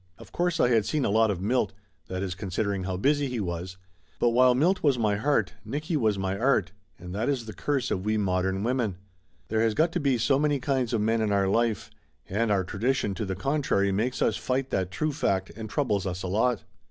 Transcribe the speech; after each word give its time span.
Of 0.17 0.31
course 0.31 0.59
I 0.59 0.69
had 0.69 0.87
seen 0.87 1.05
a 1.05 1.11
lot 1.11 1.29
of 1.29 1.43
Milt 1.43 1.73
that 2.07 2.23
is, 2.23 2.33
considering 2.33 2.85
how 2.85 2.97
busy 2.97 3.27
he 3.27 3.39
was 3.39 3.77
but 4.17 4.29
while 4.31 4.55
Milt 4.55 4.81
was 4.81 4.97
my 4.97 5.15
heart, 5.17 5.53
Nicky 5.63 5.95
was 5.95 6.17
my 6.17 6.35
art, 6.39 6.71
and 6.97 7.13
that 7.13 7.29
is 7.29 7.45
the 7.45 7.53
curse 7.53 7.91
of 7.91 8.03
we 8.03 8.17
modern 8.17 8.63
women; 8.63 8.95
there 9.49 9.61
has 9.61 9.75
got 9.75 9.91
to 9.91 9.99
be 9.99 10.17
so 10.17 10.39
many 10.39 10.59
kinds 10.59 10.91
of 10.91 11.01
men 11.01 11.21
in 11.21 11.31
our 11.31 11.47
life, 11.47 11.91
and 12.27 12.49
our 12.49 12.63
tradition 12.63 13.13
to 13.13 13.25
the 13.25 13.35
contrary, 13.35 13.91
makes 13.91 14.23
us 14.23 14.37
fight 14.37 14.71
that 14.71 14.89
true 14.89 15.11
fact, 15.13 15.51
and 15.55 15.69
troubles 15.69 16.07
us 16.07 16.23
a 16.23 16.27
lot. 16.27 16.63